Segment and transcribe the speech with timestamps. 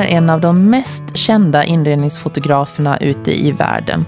[0.00, 4.06] Är en av de mest kända inredningsfotograferna ute i världen.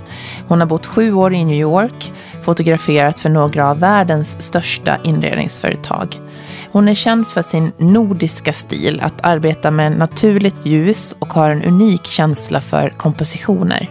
[0.48, 2.12] Hon har bott sju år i New York,
[2.42, 6.20] fotograferat för några av världens största inredningsföretag.
[6.70, 11.62] Hon är känd för sin nordiska stil, att arbeta med naturligt ljus och har en
[11.62, 13.90] unik känsla för kompositioner.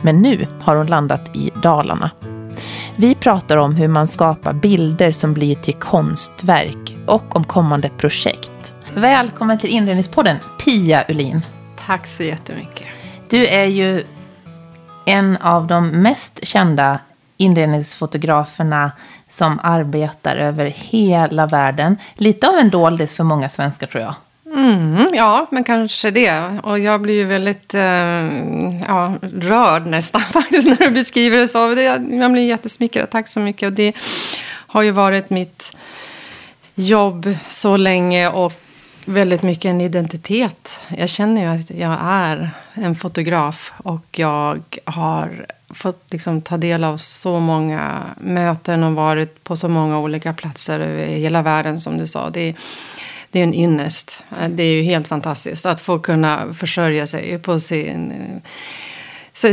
[0.00, 2.10] Men nu har hon landat i Dalarna.
[2.96, 8.50] Vi pratar om hur man skapar bilder som blir till konstverk och om kommande projekt.
[8.98, 11.42] Välkommen till Inredningspodden, Pia Ulin.
[11.86, 12.86] Tack så jättemycket.
[13.30, 14.04] Du är ju
[15.06, 16.98] en av de mest kända
[17.36, 18.92] inredningsfotograferna
[19.28, 21.96] som arbetar över hela världen.
[22.14, 24.14] Lite av en doldis för många svenskar tror jag.
[24.54, 26.60] Mm, ja, men kanske det.
[26.62, 27.80] Och jag blir ju väldigt eh,
[28.86, 31.58] ja, rörd nästan faktiskt när du beskriver det så.
[32.20, 33.10] jag blir jättesmickrad.
[33.10, 33.66] Tack så mycket.
[33.66, 33.92] Och det
[34.48, 35.76] har ju varit mitt
[36.74, 38.52] jobb så länge och
[39.06, 40.82] väldigt mycket en identitet.
[40.88, 46.84] Jag känner ju att jag är en fotograf och jag har fått liksom ta del
[46.84, 51.98] av så många möten och varit på så många olika platser över hela världen som
[51.98, 52.30] du sa.
[52.30, 52.54] Det,
[53.30, 54.24] det är en ynnest.
[54.48, 58.12] Det är ju helt fantastiskt att få kunna försörja sig på sin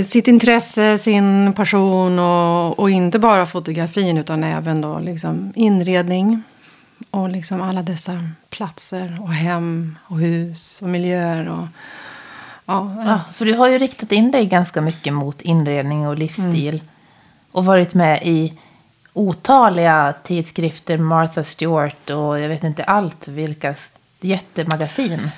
[0.04, 6.44] sitt intresse, sin passion och, och, inte bara fotografin utan även då liksom inredning
[7.12, 11.48] och liksom alla dessa platser och hem och hus och miljöer.
[11.48, 11.68] Och,
[12.66, 16.76] ja, ja, för du har ju riktat in dig ganska mycket mot inredning och livsstil.
[16.76, 16.88] Mm.
[17.52, 18.54] Och varit med i
[19.14, 23.76] otaliga tidskrifter, Martha Stewart och jag vet inte allt vilka
[24.22, 25.30] jättemagasin.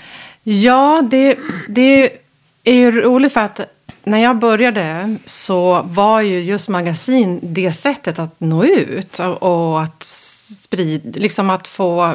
[0.44, 1.38] Ja, det,
[1.70, 2.25] det
[2.66, 3.60] är ju roligt för att
[4.04, 10.04] när jag började så var ju just magasin det sättet att nå ut och att
[10.04, 12.14] sprida, liksom att få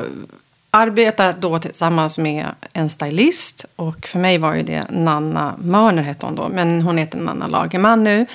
[0.70, 3.64] arbeta då tillsammans med en stylist.
[3.76, 7.46] Och för mig var ju det Nanna Mörner hette hon då, men hon heter Nanna
[7.46, 8.26] Lagerman nu.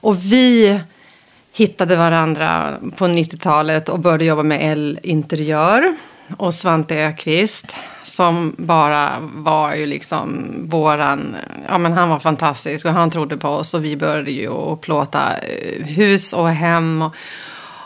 [0.00, 0.80] Och vi
[1.52, 5.94] hittade varandra på 90-talet och började jobba med L-interiör
[6.36, 7.76] och Svante Ökvist
[8.08, 11.36] som bara var ju liksom våran,
[11.68, 14.80] ja men han var fantastisk och han trodde på oss och vi började ju att
[14.80, 17.14] plåta eh, hus och hem och,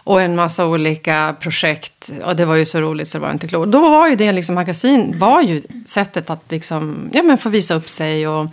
[0.04, 3.48] och en massa olika projekt och det var ju så roligt så det var inte
[3.48, 3.72] klokt.
[3.72, 7.74] Då var ju det liksom, magasin var ju sättet att liksom, ja men få visa
[7.74, 8.46] upp sig och,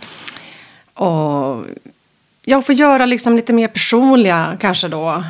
[0.94, 1.64] och
[2.44, 5.24] ja, få göra liksom lite mer personliga kanske då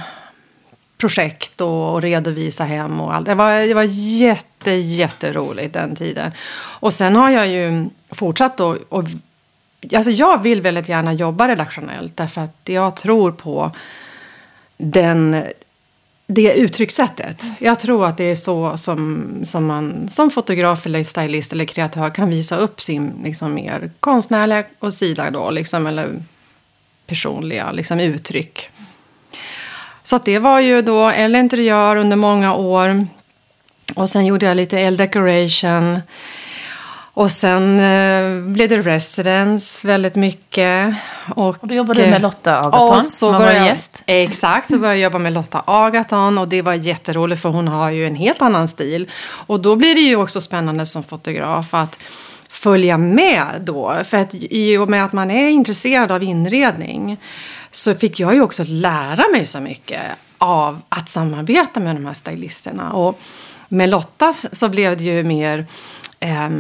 [0.99, 3.27] projekt och, och redovisa hem och allt.
[3.27, 6.33] Det var, det var jätte, jätteroligt den tiden.
[6.81, 9.05] Och sen har jag ju fortsatt då och
[9.95, 13.71] Alltså jag vill väldigt gärna jobba redaktionellt därför att jag tror på
[14.77, 15.45] den,
[16.27, 17.43] det uttryckssättet.
[17.59, 22.11] Jag tror att det är så som, som man som fotograf eller stylist eller kreatör
[22.11, 26.23] kan visa upp sin liksom, mer konstnärliga och sida då, liksom, eller
[27.07, 28.71] personliga liksom, uttryck.
[30.09, 33.07] Så det var ju då L-interiör under många år.
[33.95, 36.01] Och sen gjorde jag lite L-decoration.
[37.15, 40.95] Och sen eh, blev det residence väldigt mycket.
[41.35, 44.03] Och, och då jobbade du med Lotta Agaton och så som var gäst.
[44.07, 47.91] Exakt, så började jag jobba med Lotta Agaton och det var jätteroligt för hon har
[47.91, 49.11] ju en helt annan stil.
[49.47, 51.99] Och då blir det ju också spännande som fotograf att
[52.49, 53.95] följa med då.
[54.05, 57.19] För att i och med att man är intresserad av inredning
[57.71, 60.03] så fick jag ju också lära mig så mycket
[60.39, 62.93] av att samarbeta med de här stylisterna.
[62.93, 63.21] Och
[63.69, 65.67] med Lotta så blev det ju mer
[66.21, 66.51] eh,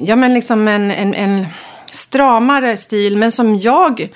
[0.00, 1.46] ja, men liksom en, en, en
[1.92, 4.08] stramare stil, men som jag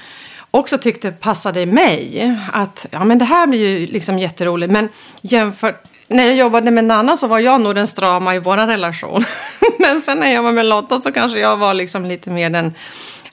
[0.50, 2.31] också tyckte passade mig.
[2.53, 4.88] Att ja, men det här blir ju liksom jätteroligt, men
[5.20, 9.25] jämfört när jag jobbade med Nanna så var jag nog den strama i vår relation.
[9.78, 12.75] men sen när jag var med Lotta så kanske jag var liksom lite mer den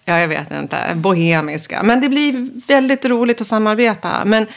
[0.10, 1.84] ja, jag vet inte, bohemiska.
[1.84, 4.26] Men det blir väldigt roligt att samarbeta.
[4.26, 4.48] Men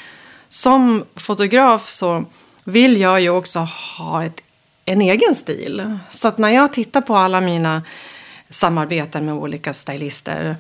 [0.49, 2.25] som fotograf så
[2.64, 3.58] vill jag ju också
[3.99, 4.40] ha ett,
[4.84, 5.99] en egen stil.
[6.10, 7.82] Så att när jag tittar på alla mina
[8.50, 10.56] samarbeten med olika stylister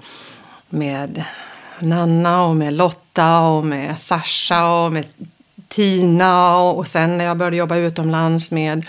[0.68, 1.24] med
[1.78, 5.04] Nanna och med Lotta och med Sasha och med
[5.68, 8.86] Tina och sen när jag började jobba utomlands med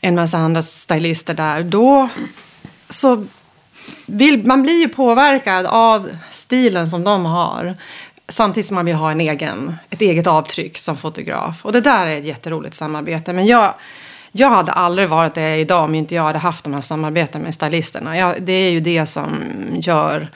[0.00, 2.08] en massa andra stylister där, då
[2.90, 3.26] så
[4.06, 7.74] vill, man blir ju påverkad av stilen som de har.
[8.28, 11.64] Samtidigt som man vill ha en egen, ett eget avtryck som fotograf.
[11.64, 13.32] Och det där är ett jätteroligt samarbete.
[13.32, 13.74] Men jag,
[14.32, 17.54] jag hade aldrig varit det idag om inte jag hade haft de här samarbetena med
[17.54, 18.18] stylisterna.
[18.18, 19.42] Jag, det är ju det som
[19.72, 20.28] gör,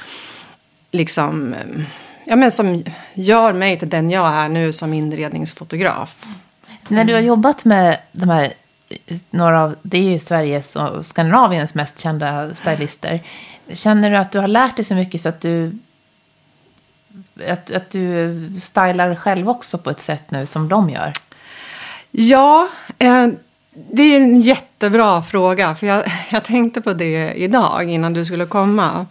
[0.91, 1.55] liksom,
[2.25, 2.85] ja, men som
[3.15, 6.15] gör mig till den jag är nu som inredningsfotograf.
[6.89, 8.53] När du har jobbat med de här
[9.31, 13.21] några av, det är ju Sveriges och Skandinaviens mest kända stylister.
[13.73, 15.79] Känner du att du har lärt dig så mycket så att du
[17.49, 21.13] att, att du stylar själv också på ett sätt nu som de gör?
[22.11, 22.69] Ja,
[22.99, 23.29] eh,
[23.71, 25.75] det är en jättebra fråga.
[25.75, 29.07] För jag, jag tänkte på det idag innan du skulle komma.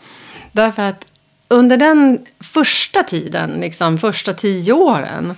[0.52, 1.06] Därför att
[1.48, 5.36] under den första tiden, liksom första tio åren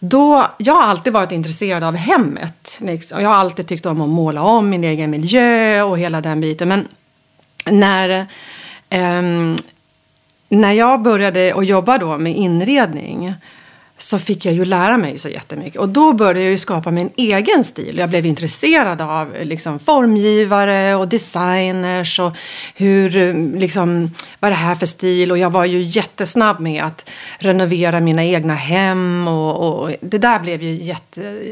[0.00, 2.78] då, jag har alltid varit intresserad av hemmet.
[2.80, 3.22] Liksom.
[3.22, 6.68] Jag har alltid tyckt om att måla om min egen miljö och hela den biten.
[6.68, 6.88] Men
[7.64, 8.26] när,
[8.88, 9.22] eh,
[10.48, 13.34] när jag började att jobba då med inredning
[14.02, 15.80] så fick jag ju lära mig så jättemycket.
[15.80, 17.98] Och då började jag ju skapa min egen stil.
[17.98, 22.36] Jag blev intresserad av liksom, formgivare och designers och
[22.74, 25.30] hur, liksom, vad är det här för stil?
[25.30, 30.38] Och jag var ju jättesnabb med att renovera mina egna hem och, och det där
[30.38, 31.42] blev ju jätte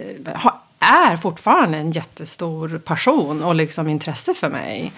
[0.80, 4.92] är fortfarande en jättestor passion och liksom intresse för mig.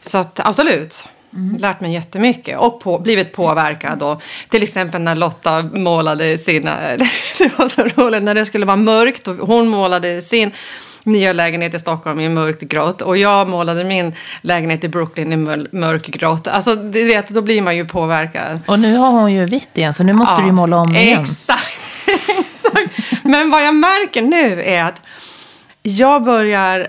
[0.00, 1.04] Så att, absolut.
[1.34, 1.56] Mm.
[1.56, 4.02] Lärt mig jättemycket och på, blivit påverkad.
[4.02, 6.76] Och, till exempel när Lotta målade sina...
[7.38, 10.50] Det var så roligt när det skulle vara mörkt och hon målade sin
[11.04, 15.36] nya lägenhet i Stockholm i mörkt grått och jag målade min lägenhet i Brooklyn i
[15.76, 16.48] mörkgrått.
[16.48, 18.60] Alltså, du vet, då blir man ju påverkad.
[18.66, 20.96] Och nu har hon ju vitt igen så nu måste ja, du ju måla om
[20.96, 21.22] igen.
[21.22, 21.78] Exakt.
[22.38, 23.24] exakt.
[23.24, 25.02] Men vad jag märker nu är att
[25.82, 26.88] jag börjar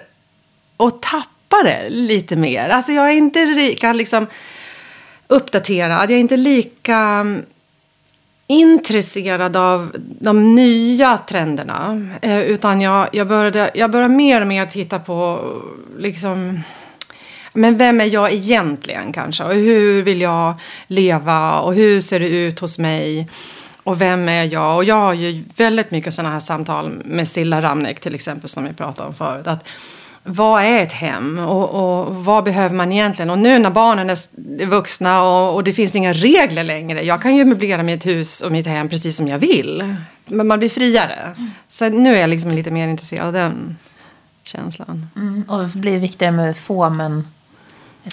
[0.77, 1.28] att tappa
[1.63, 2.69] det lite mer.
[2.69, 4.27] Alltså jag är inte lika liksom,
[5.27, 6.11] uppdaterad.
[6.11, 7.45] Jag är inte lika mm,
[8.47, 12.07] intresserad av de nya trenderna.
[12.21, 15.53] Eh, utan jag, jag, började, jag började mer och mer titta på
[15.97, 16.61] liksom,
[17.53, 19.43] men vem är jag egentligen kanske?
[19.43, 20.53] Och hur vill jag
[20.87, 21.59] leva?
[21.59, 23.29] Och hur ser det ut hos mig?
[23.83, 24.75] Och vem är jag?
[24.75, 28.63] Och jag har ju väldigt mycket sådana här samtal med Silla Ramnek till exempel som
[28.63, 29.47] vi pratade om förut.
[29.47, 29.65] Att,
[30.31, 33.29] vad är ett hem och, och, vad behöver man egentligen?
[33.29, 37.03] Och nu när barnen är vuxna och, och, det finns inga regler längre.
[37.03, 39.95] Jag kan ju möblera mitt hus och mitt hem precis som jag vill.
[40.25, 41.35] Men man blir friare.
[41.69, 43.77] Så nu är jag liksom lite mer intresserad av den
[44.43, 45.07] känslan.
[45.15, 47.27] Mm, och det blir viktigare med få, men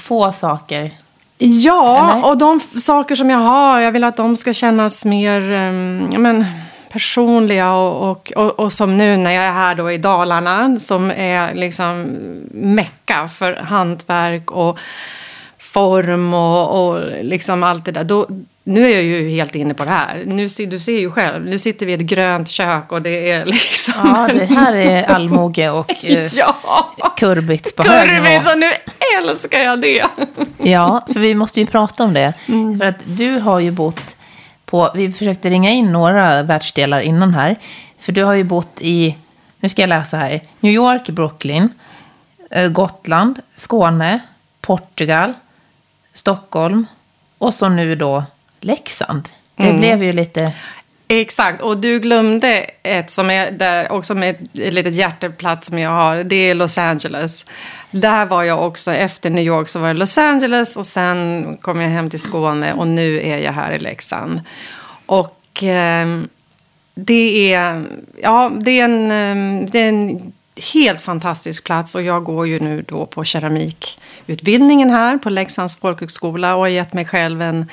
[0.02, 0.90] få saker.
[1.38, 2.30] Ja, Eller?
[2.30, 5.40] och de saker som jag har, jag vill att de ska kännas mer...
[5.40, 6.44] Um, men,
[6.93, 11.11] personliga och, och, och, och, som nu när jag är här då i Dalarna som
[11.11, 12.03] är liksom
[12.53, 14.79] mecka för hantverk och
[15.59, 18.05] form och, och liksom allt det där.
[18.05, 18.27] Då,
[18.65, 20.23] nu är jag ju helt inne på det här.
[20.27, 23.44] Nu, du ser ju själv, nu sitter vi i ett grönt kök och det är
[23.47, 23.94] liksom...
[24.05, 28.71] Ja, det här är allmoge och eh, ja, kurbits på hög Kurbits, och nu
[29.19, 30.05] älskar jag det!
[30.59, 32.33] ja, för vi måste ju prata om det.
[32.49, 32.79] Mm.
[32.79, 34.15] För att du har ju bott
[34.66, 37.56] på, vi försökte ringa in några världsdelar innan här.
[37.98, 39.16] För du har ju bott i,
[39.60, 41.68] nu ska jag läsa här, New York, Brooklyn,
[42.50, 44.20] eh, Gotland, Skåne,
[44.60, 45.34] Portugal,
[46.12, 46.86] Stockholm
[47.38, 48.24] och så nu då
[48.60, 49.28] Leksand.
[49.56, 49.80] Det mm.
[49.80, 50.52] blev ju lite...
[51.08, 55.91] Exakt, och du glömde ett som är där också med ett, litet hjärteplats som jag
[55.91, 56.17] har.
[56.17, 57.44] Det är Los Angeles.
[57.91, 61.80] Där var jag också, efter New York så var det Los Angeles och sen kom
[61.80, 64.40] jag hem till Skåne och nu är jag här i Leksand.
[65.07, 66.07] Och eh,
[66.95, 67.87] det, är,
[68.23, 70.33] ja, det, är en, ehm, det är en
[70.73, 76.54] helt fantastisk plats och jag går ju nu då på keramikutbildningen här på Leksands folkhögskola
[76.54, 77.66] och har gett mig själv en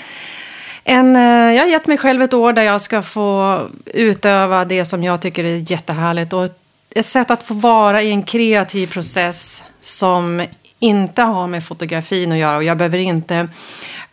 [0.84, 4.86] en, eh, jag har gett mig själv ett år där jag ska få utöva det
[4.86, 6.34] som jag tycker är jättehärligt.
[6.34, 6.50] Och
[6.96, 10.46] ett sätt att få vara i en kreativ process som
[10.80, 12.58] inte har med fotografin att göra.
[12.58, 13.48] Och jag behöver inte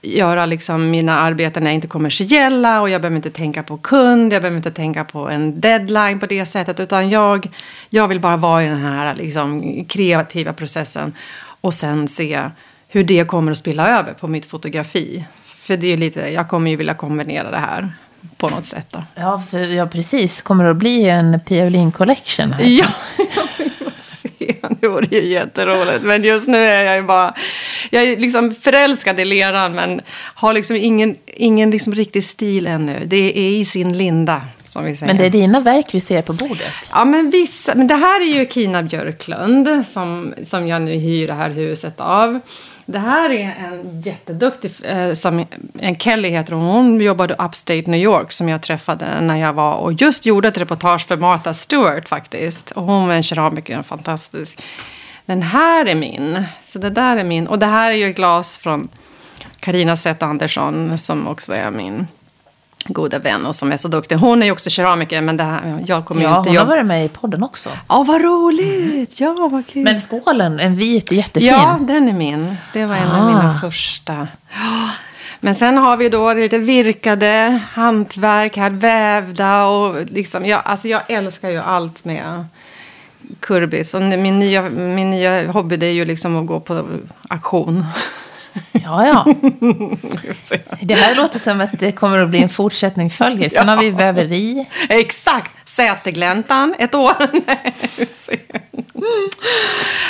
[0.02, 4.42] göra liksom mina arbeten är inte kommersiella och jag behöver inte tänka på kund, jag
[4.42, 6.80] behöver inte tänka på en deadline på det sättet.
[6.80, 7.48] Utan jag,
[7.90, 11.14] jag vill bara vara i den här liksom kreativa processen
[11.60, 12.50] och sen se
[12.88, 15.24] hur det kommer att spilla över på mitt fotografi.
[15.70, 17.88] För det är lite, jag kommer ju vilja kombinera det här
[18.36, 18.86] på något sätt.
[18.90, 19.02] Då.
[19.14, 20.42] Ja, för, ja, precis.
[20.42, 22.52] Kommer det att bli en Pia Olin Collection?
[22.52, 22.86] Här, ja,
[24.80, 26.02] det vore ju jätteroligt.
[26.02, 27.34] Men just nu är jag ju bara...
[27.90, 30.00] Jag är liksom förälskad i leran men
[30.34, 33.02] har liksom ingen, ingen liksom riktig stil ännu.
[33.06, 34.42] Det är i sin linda.
[34.64, 35.12] Som vi säger.
[35.12, 36.90] Men det är dina verk vi ser på bordet.
[36.92, 37.74] Ja, men vissa.
[37.74, 42.00] Men det här är ju Kina Björklund som, som jag nu hyr det här huset
[42.00, 42.40] av.
[42.90, 45.46] Det här är en jätteduktig, eh, som,
[45.78, 46.64] en Kelly heter hon.
[46.64, 50.58] Hon jobbade upstate New York som jag träffade när jag var och just gjorde ett
[50.58, 52.70] reportage för Martha Stewart faktiskt.
[52.70, 54.62] Och hon var en keramiker, en fantastisk.
[55.26, 56.44] Den här är min.
[56.62, 57.46] Så det där är min.
[57.46, 58.88] Och det här är ju ett glas från
[59.60, 62.06] Carina Zet Andersson som också är min
[62.84, 64.16] goda vän och som är så duktig.
[64.16, 66.64] Hon är ju också keramiker, men det här, jag kommer Ja, ju inte hon har
[66.66, 67.68] varit med i podden också.
[67.88, 69.20] Ja, vad roligt!
[69.20, 69.82] Ja, vad kul!
[69.84, 71.48] Men skålen, en vit, jättefin.
[71.48, 72.56] Ja, den är min.
[72.72, 73.26] Det var en av Ah.
[73.26, 74.28] mina första.
[74.52, 74.90] Ja.
[75.42, 81.02] Men sen har vi då lite virkade, hantverk, här vävda och liksom, ja, alltså jag
[81.10, 82.44] älskar ju allt med
[83.40, 83.94] kurbis.
[83.94, 86.84] Och min nya, min nya hobby det är ju liksom att gå på
[87.28, 87.84] auktion.
[88.72, 89.26] Ja, ja.
[90.80, 93.50] Det här låter som att det kommer att bli en fortsättning följer.
[93.50, 93.74] Sen Ja.
[93.74, 94.66] har vi väveri.
[94.88, 95.50] Exakt!
[95.68, 97.14] Sätergläntan, ett år.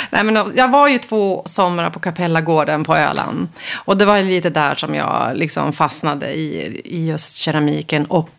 [0.09, 3.47] Nej, men jag var ju två somrar på Kapellagården på Öland.
[3.73, 8.29] Och det var lite där som jag liksom fastnade i, i just keramiken och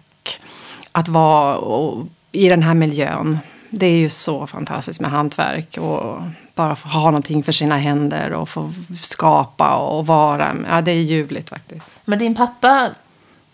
[0.92, 3.38] att vara och, i den här miljön.
[3.71, 6.23] Det är ju så fantastiskt med hantverk och
[6.54, 10.56] bara få ha någonting för sina händer och få skapa och vara.
[10.71, 11.87] Ja, det är ljuvligt faktiskt.
[12.04, 12.88] Men din pappa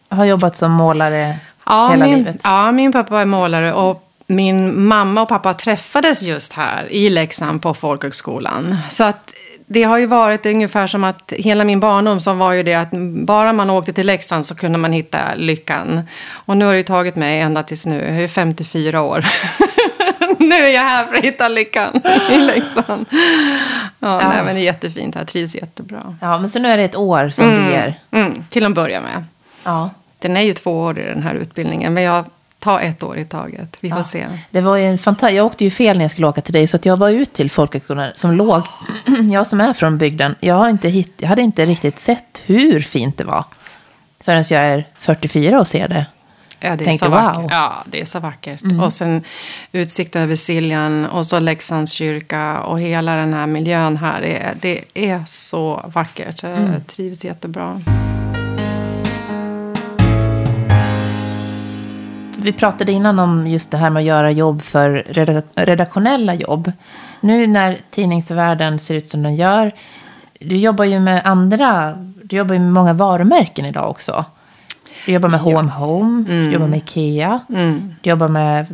[0.09, 1.39] har jobbat som målare
[1.69, 2.41] Ja, hela min, livet.
[2.45, 7.63] Ja, min pappa är målare och min mamma och pappa träffades just här i Leksand
[7.63, 8.77] på folkhögskolan.
[8.91, 9.33] Så att
[9.67, 12.91] det har ju varit ungefär som att hela min barndom som var ju det att
[13.27, 16.01] bara man åkte till Leksand så kunde man hitta lyckan.
[16.31, 19.25] Och nu har det ju tagit mig ända tills nu, jag är 54 år.
[20.49, 23.07] nu är jag här för att hitta lyckan i Leksand.
[23.11, 24.29] Ja, Ja.
[24.29, 26.17] Nej, men det är jättefint här, trivs jättebra.
[26.21, 27.95] Ja, men så nu är det ett år som du ger.
[28.11, 29.25] Mm, till att börja med.
[29.65, 29.91] Ja.
[30.19, 32.25] Den är ju två år i den här utbildningen, men jag
[32.59, 33.77] tar ett år i taget.
[33.81, 34.05] Vi får Ja.
[34.05, 34.27] se.
[34.51, 36.67] Det var ju en fanta- Jag åkte ju fel när jag skulle åka till dig,
[36.67, 38.63] så att jag var ut till folkhögskolan som låg.
[39.33, 42.81] Jag som är från bygden, jag, har inte hitt- jag hade inte riktigt sett hur
[42.81, 43.45] fint det var.
[44.25, 46.07] Förrän jag är 44 och ser det.
[46.61, 47.39] Ja, det är Tänkte, så vackert.
[47.43, 47.49] wow.
[47.51, 48.63] Ja, det är så vackert.
[48.63, 48.81] Mm.
[48.81, 49.23] Och sen
[49.73, 54.23] utsikt över Siljan och så Leksands kyrka och hela den här miljön här.
[54.23, 56.43] Är, det är så vackert.
[56.43, 56.85] Jag Mm.
[56.87, 57.81] trivs jättebra.
[62.41, 66.73] Vi pratade innan om just det här med att göra jobb för redak- redaktionella jobb.
[67.21, 69.73] Nu när tidningsvärlden ser ut som den gör,
[70.41, 74.25] du jobbar ju med andra, du jobbar ju med många varumärken idag också.
[75.09, 77.95] Du jobbar med H&M Home, du jobbar med Ikea, Mm.
[78.01, 78.67] du jobbar med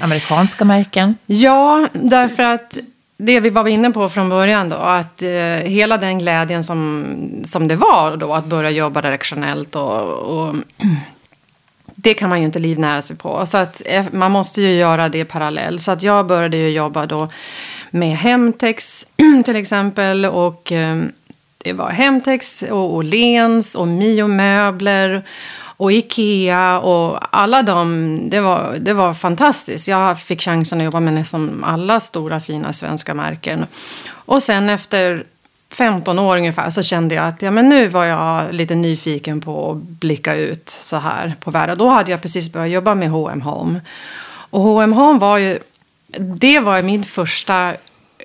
[0.00, 1.14] amerikanska märken.
[1.26, 2.78] Ja, därför att
[3.16, 5.28] det vi var inne på från början då, att eh,
[5.64, 7.06] hela den glädjen som,
[7.44, 10.54] som det var då att börja jobba redaktionellt och, och
[11.94, 13.46] det kan man ju inte livnära sig på.
[13.46, 15.82] Så att eh, man måste ju göra det parallellt.
[15.82, 17.28] Så att jag började ju jobba då
[17.90, 19.06] med Hemtex
[19.44, 20.96] till exempel och eh,
[21.58, 25.22] det var Hemtex och Åhléns och Mio möbler
[25.78, 29.88] och Ikea och alla de, det var, det var fantastiskt.
[29.88, 33.66] Jag fick chansen att jobba med nästan alla stora fina svenska märken.
[34.10, 35.24] Och sen efter
[35.70, 39.70] 15 år ungefär så kände jag att ja, men nu var jag lite nyfiken på
[39.70, 41.78] att blicka ut så här på världen.
[41.78, 43.80] Då hade jag precis börjat jobba med H&M Home.
[44.50, 45.58] Och H&M Home var ju,
[46.18, 47.74] det var min första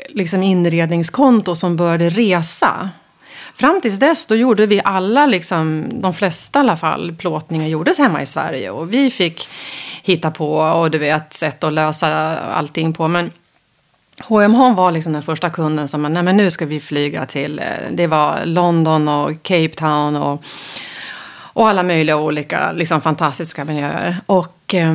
[0.10, 2.90] liksom inredningskonto som började resa.
[3.56, 7.98] Fram tills dess då gjorde vi alla, liksom, de flesta i alla fall, plåtningar gjordes
[7.98, 8.70] hemma i Sverige.
[8.70, 9.50] Och vi fick
[10.04, 13.08] hitta på och du vet, sätt att lösa allting på.
[13.08, 13.32] Men
[14.20, 17.66] H&M var liksom den första kunden som, nej men nu ska vi flyga till, eh,
[17.92, 20.44] det var London och Cape Town och,
[21.54, 24.18] och alla möjliga olika liksom fantastiska miljöer.
[24.26, 24.94] Och eh,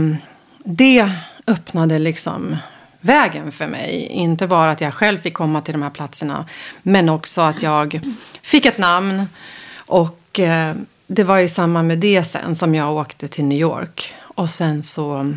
[0.64, 1.10] det
[1.46, 2.56] öppnade liksom
[3.00, 4.06] vägen för mig.
[4.10, 6.44] Inte bara att jag själv fick komma till de här platserna,
[6.82, 8.00] men också att jag
[8.48, 9.28] fick ett namn.
[9.76, 10.74] Och eh,
[11.06, 14.14] det var i samband med det sen som jag åkte till New York.
[14.20, 15.34] Och sen så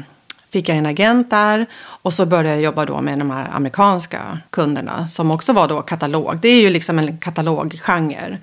[0.52, 4.40] fick jag en agent där och så började jag jobba då med de här amerikanska
[4.50, 6.40] kunderna som också var då katalog.
[6.42, 8.38] Det är ju liksom en kataloggenre.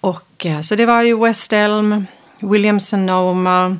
[0.00, 2.06] Och eh, så det var ju West Elm,
[2.38, 3.76] Williams Sonoma,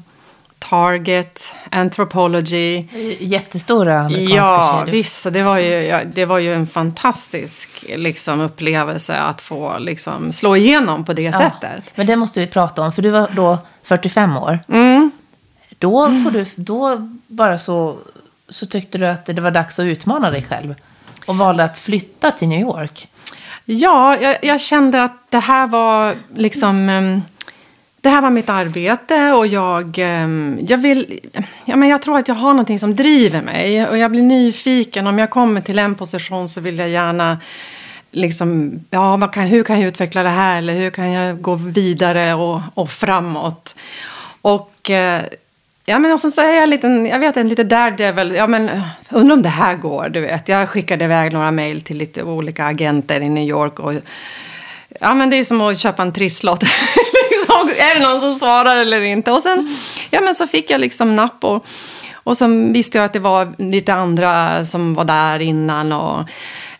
[0.68, 2.84] Target, Anthropology.
[3.20, 4.92] Jättestora amerikanska Ja, kedjor.
[4.92, 5.20] visst.
[5.22, 10.32] Så det, var ju, ja, det var ju en fantastisk liksom, upplevelse att få liksom,
[10.32, 11.84] slå igenom på det Ja, sättet.
[11.94, 14.58] Men det måste vi prata om, för du var då 45 år.
[14.68, 15.10] Mm.
[15.78, 17.96] Då, får du, då bara så,
[18.48, 20.74] så tyckte du att det var dags att utmana dig själv.
[21.26, 23.08] Och valde att flytta till New York.
[23.64, 26.88] Ja, jag, jag kände att det här var liksom...
[26.88, 27.22] ehm,
[28.04, 31.20] det här var mitt arbete och jag, ehm, jag vill...
[31.64, 33.88] Ja, men jag tror att jag har någonting som driver mig.
[33.88, 35.06] Och jag blir nyfiken.
[35.06, 37.38] Om jag kommer till en position så vill jag gärna...
[38.10, 40.58] Liksom, ja, vad kan, hur kan jag utveckla det här?
[40.58, 43.74] Eller hur kan jag gå vidare och, och framåt?
[44.40, 44.90] Och...
[44.90, 45.22] Eh,
[45.84, 48.34] ja, men och sen så är jag en liten, jag vet en liten daredevil.
[48.34, 50.48] Ja, men eh, undrar om det här går, du vet.
[50.48, 53.78] Jag skickade iväg några mejl till lite olika agenter i New York.
[53.78, 53.94] Och,
[55.00, 56.64] ja, men det är som att köpa en trisslott.
[57.78, 59.32] är det någon som svarar eller inte?
[59.32, 59.76] Och sen
[60.10, 61.44] ja, men så fick jag liksom napp.
[61.44, 61.66] Och,
[62.14, 65.92] och sen visste jag att det var lite andra som var där innan.
[65.92, 66.28] Och,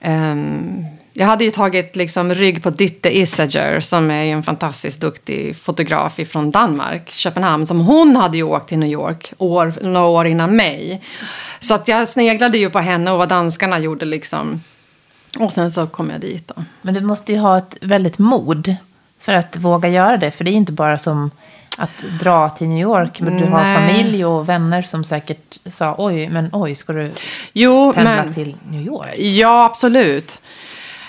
[0.04, 0.86] um,
[1.16, 3.80] jag hade ju tagit liksom rygg på Ditte Isager.
[3.80, 7.66] som är en fantastiskt duktig fotograf från Danmark, Köpenhamn.
[7.66, 11.02] Som hon hade ju åkt till New York år, några år innan mig.
[11.60, 14.60] Så att jag sneglade ju på henne och vad danskarna gjorde liksom.
[15.38, 16.64] Och sen så kom jag dit då.
[16.82, 18.76] Men du måste ju ha ett väldigt mod
[19.24, 20.30] för att våga göra det.
[20.30, 21.30] För det är inte bara som
[21.78, 21.90] att
[22.20, 23.20] dra till New York.
[23.20, 27.10] Men du har familj och vänner som säkert sa oj, men oj, ska du
[27.52, 28.34] Jo, pendla men...
[28.34, 29.18] till New York?
[29.18, 30.40] Ja, absolut.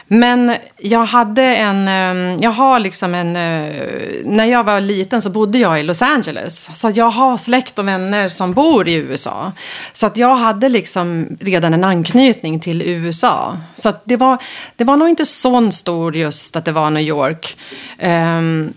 [0.07, 3.85] Men jag hade en, ehm, jag har liksom en, eh,
[4.23, 6.69] när jag var liten så bodde jag i Los Angeles.
[6.73, 9.51] Så jag har släkt och vänner som bor i USA.
[9.93, 13.57] Så att jag hade liksom redan en anknytning till USA.
[13.75, 14.37] Så att det var,
[14.75, 17.57] det var nog inte så stor just att det var New York.
[18.01, 18.73] Um,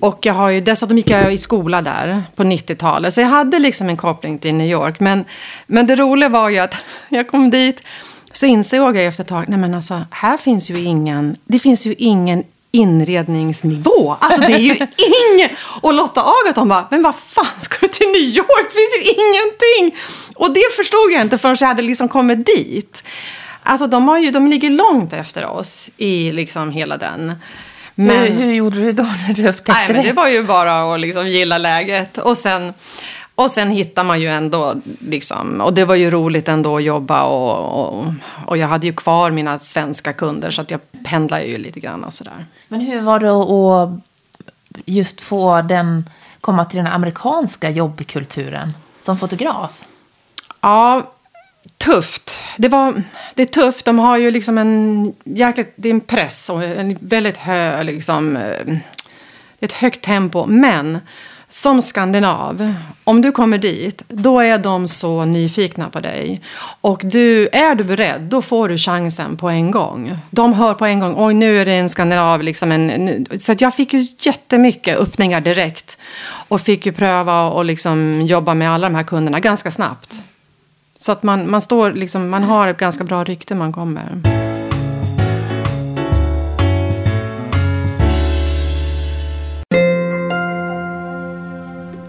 [0.00, 3.14] och jag har ju, dessutom gick jag i skola där på 90-talet.
[3.14, 5.00] Så jag hade liksom en koppling till New York.
[5.00, 5.24] Men,
[5.66, 6.74] men det roliga var ju att
[7.08, 7.82] jag kom dit.
[8.34, 11.86] Så insåg jag efter ett tag, nej men alltså, här finns ju ingen, det finns
[11.86, 14.16] ju ingen inredningsnivå.
[14.20, 14.74] Alltså det är ju
[15.32, 15.50] ingen.
[15.80, 18.68] Och Lotta Agaton bara, men vad fan ska du till New York?
[18.68, 20.00] Det finns ju ingenting.
[20.34, 23.02] Och det förstod jag inte förrän jag hade liksom kommit dit.
[23.62, 27.32] Alltså de, har ju, de ligger långt efter oss i liksom hela den.
[27.94, 28.32] Men...
[28.32, 30.12] Hur, hur gjorde du då när du upptäckte Nej, men det?
[30.12, 32.18] var ju bara att liksom gilla läget.
[32.18, 32.74] Och sen,
[33.34, 37.22] och sen hittar man ju ändå, liksom, och det var ju roligt ändå att jobba.
[37.22, 38.04] Och, och,
[38.46, 42.04] och jag hade ju kvar mina svenska kunder så att jag pendlade ju lite grann
[42.04, 42.46] och sådär.
[42.68, 44.00] Men hur var det att
[44.84, 46.10] just få den,
[46.40, 48.72] komma till den amerikanska jobbkulturen
[49.02, 49.70] som fotograf?
[50.60, 51.12] Ja,
[51.78, 52.44] tufft.
[52.56, 53.02] Det, var,
[53.34, 53.84] det är tufft.
[53.84, 58.36] De har ju liksom en jäkligt, det är en press och en väldigt hög, liksom,
[58.36, 58.76] eh,
[59.60, 60.46] ett högt tempo.
[60.46, 60.98] Men
[61.54, 66.40] som skandinav, om du kommer dit, då är de så nyfikna på dig.
[66.80, 70.18] Och du, är du beredd, då får du chansen på en gång.
[70.30, 72.42] De hör på en gång, oj nu är det en skandinav.
[72.42, 73.26] Liksom en.
[73.38, 75.98] Så att jag fick ju jättemycket öppningar direkt.
[76.48, 80.24] Och fick ju pröva och liksom jobba med alla de här kunderna ganska snabbt.
[80.98, 84.43] Så att man, man, står liksom, man har ett ganska bra rykte man kommer.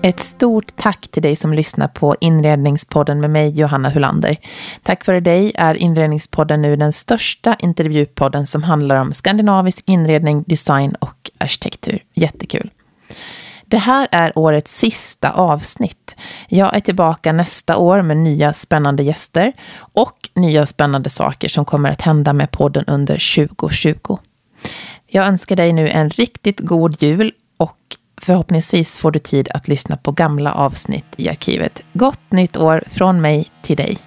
[0.05, 4.37] Ett stort tack till dig som lyssnar på Inredningspodden med mig, Johanna Hulander.
[4.83, 10.95] Tack vare dig är Inredningspodden nu den största intervjupodden som handlar om skandinavisk inredning, design
[10.99, 12.03] och arkitektur.
[12.13, 12.71] Jättekul.
[13.65, 16.15] Det här är årets sista avsnitt.
[16.49, 21.89] Jag är tillbaka nästa år med nya spännande gäster och nya spännande saker som kommer
[21.89, 24.17] att hända med podden under 2020.
[25.07, 27.77] Jag önskar dig nu en riktigt god jul och
[28.21, 31.81] förhoppningsvis får du tid att lyssna på gamla avsnitt i arkivet.
[31.93, 33.97] Gott nytt år från mig till dig.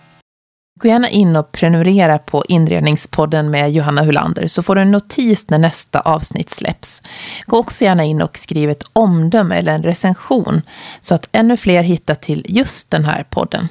[0.80, 5.50] Gå gärna in och prenumerera på Inredningspodden med Johanna Hulander så får du en notis
[5.50, 7.02] när nästa avsnitt släpps.
[7.46, 10.62] Gå också gärna in och skriv ett omdöme eller en recension
[11.00, 13.68] så att ännu fler hittar till just den här podden.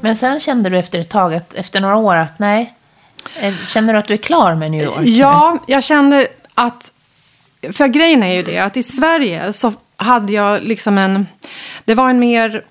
[0.00, 2.74] Men sen kände du efter ett tag, att, efter några år, att nej,
[3.40, 5.04] eh, känner du att du är klar med New York?
[5.04, 6.92] Ja, jag kände att,
[7.72, 11.26] för grejen är ju det att i Sverige så hade jag liksom en,
[11.84, 12.64] det var en mer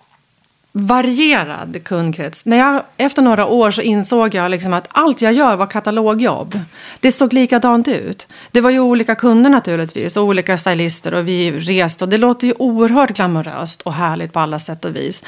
[0.71, 2.45] varierad kundkrets.
[2.45, 6.59] När jag, efter några år så insåg jag liksom att allt jag gör var katalogjobb.
[6.99, 8.27] Det såg likadant ut.
[8.51, 12.03] Det var ju olika kunder naturligtvis och olika stylister och vi reste.
[12.03, 15.23] Och det låter ju oerhört glamoröst och härligt på alla sätt och vis.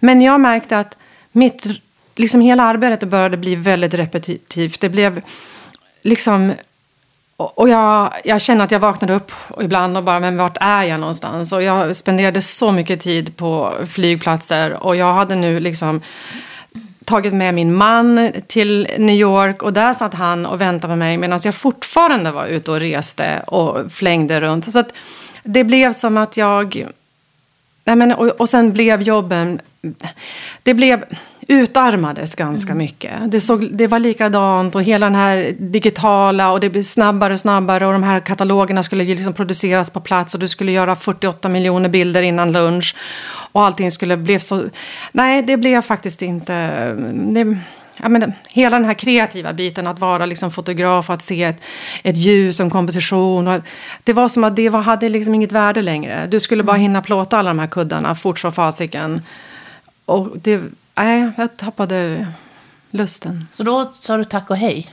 [0.00, 0.96] Men jag märkte att
[1.32, 1.66] mitt,
[2.16, 4.80] liksom hela arbetet började bli väldigt repetitivt.
[4.80, 5.20] Det blev
[6.02, 6.52] liksom
[7.44, 11.00] och jag, jag känner att jag vaknade upp ibland och bara, men vart är jag
[11.00, 11.52] någonstans?
[11.52, 16.00] Och jag spenderade så mycket tid på flygplatser och jag hade nu liksom
[17.04, 21.16] tagit med min man till New York och där satt han och väntade på mig
[21.16, 24.72] medan jag fortfarande var ute och reste och flängde runt.
[24.72, 24.92] Så att
[25.42, 26.86] det blev som att jag...
[27.84, 29.60] Nej men, och, och sen blev jobben...
[30.62, 31.04] Det blev
[31.50, 33.12] utarmades ganska mycket.
[33.26, 37.38] Det, såg, det var likadant och hela den här digitala och det blev snabbare och
[37.38, 41.48] snabbare och de här katalogerna skulle liksom produceras på plats och du skulle göra 48
[41.48, 42.96] miljoner bilder innan lunch
[43.52, 44.64] och allting skulle bli så...
[45.12, 46.52] Nej, det blev faktiskt inte...
[47.12, 47.58] Det,
[47.96, 51.62] ja, men, hela den här kreativa biten, att vara liksom fotograf, att se ett,
[52.02, 53.48] ett ljus och en komposition.
[53.48, 53.60] Och,
[54.04, 56.26] det var som att det var, hade liksom inget värde längre.
[56.26, 59.22] Du skulle bara hinna plåta alla de här kuddarna fort som fasiken.
[60.04, 60.60] Och det,
[61.04, 62.26] nej, jag tappade
[62.90, 63.48] lusten.
[63.52, 64.90] Så då sa du tack och hej?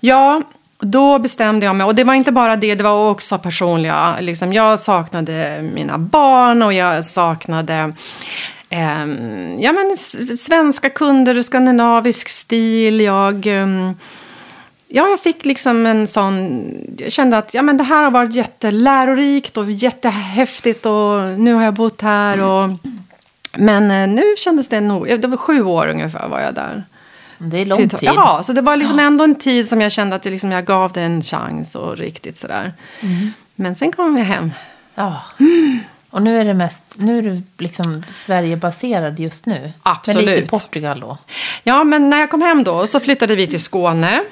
[0.00, 0.42] Ja,
[0.78, 4.16] då bestämde jag mig, och det var inte bara det, det var också personliga.
[4.20, 7.92] Liksom, jag saknade mina barn och jag saknade
[8.68, 9.04] eh,
[9.58, 9.96] ja, men,
[10.38, 13.00] svenska kunder, skandinavisk stil.
[13.00, 13.92] Jag, eh,
[14.88, 16.64] ja, jag fick liksom en sån...
[16.98, 21.62] Jag kände att ja, men det här har varit jättelärorikt och jättehäftigt och nu har
[21.62, 22.40] jag bott här.
[22.40, 22.70] Och,
[23.58, 25.20] men eh, nu kändes det nog...
[25.20, 26.84] Det var sju år ungefär var jag där.
[27.38, 27.98] Det är lång tid.
[28.02, 30.64] Ja, så det var liksom ändå en tid som jag kände att jag, liksom, jag
[30.64, 32.72] gav det en chans och riktigt sådär.
[33.00, 33.32] Mm.
[33.54, 34.50] Men sen kom jag hem.
[34.94, 35.22] Ja.
[36.10, 39.72] Och nu är det mest, nu är du liksom Sverigebaserad just nu.
[39.82, 40.24] Absolut.
[40.24, 41.18] Men lite Portugal då.
[41.62, 44.22] Ja, men när jag kom hem då så flyttade vi till Skåne.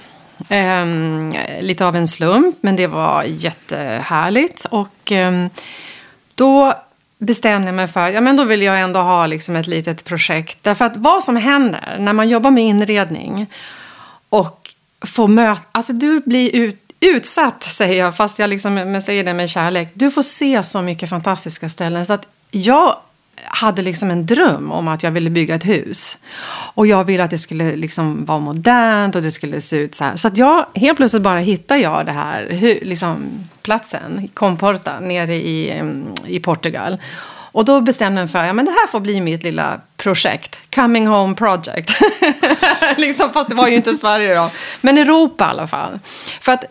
[0.49, 4.67] Um, lite av en slump, men det var jättehärligt.
[4.71, 5.51] Och um,
[6.35, 6.75] då
[7.21, 10.59] bestämde jag mig för ja, men då vill jag ändå ha liksom ett litet projekt.
[10.63, 13.47] Därför att vad som händer när man jobbar med inredning
[14.29, 14.75] och
[15.07, 15.63] får möta...
[15.73, 19.89] Alltså du blir ut, utsatt, säger jag, fast jag liksom, men säger det med kärlek.
[19.95, 22.07] Du får se så mycket fantastiska ställen.
[22.07, 22.97] Så att jag
[23.45, 26.19] hade liksom en dröm om att jag ville bygga ett hus.
[26.75, 30.05] Och jag ville att det skulle liksom vara modernt och det skulle se ut så
[30.05, 30.17] här.
[30.17, 32.49] Så att jag, helt plötsligt bara hittade jag det här,
[32.83, 35.83] liksom, platsen, Comporta, nere i,
[36.27, 36.99] i Portugal.
[37.53, 40.59] Och då bestämde jag mig för att ja, det här får bli mitt lilla projekt.
[40.75, 42.01] Coming home project.
[42.97, 44.51] liksom, fast det var ju inte Sverige då.
[44.81, 45.99] Men Europa i alla fall.
[46.41, 46.65] För att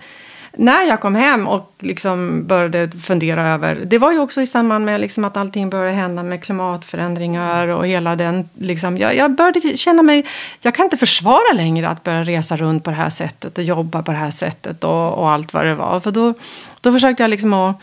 [0.60, 3.76] när jag kom hem och liksom började fundera över...
[3.86, 7.88] Det var ju också i samband med liksom att allting började hända med klimatförändringar och
[7.88, 8.50] hela den...
[8.54, 10.26] Liksom, jag, jag började känna mig...
[10.60, 14.04] Jag kan inte försvara längre att börja resa runt på det här sättet och jobba
[14.04, 16.00] på det här sättet och, och allt vad det var.
[16.00, 16.34] För då,
[16.82, 17.76] då försökte jag liksom att